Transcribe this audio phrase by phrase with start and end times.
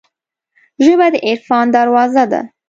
[0.85, 2.41] ژبه د عرفان دروازه ده